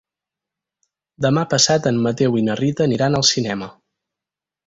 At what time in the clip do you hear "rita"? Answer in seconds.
2.61-2.87